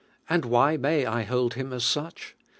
[0.27, 2.33] And why may I hold Him as sueh?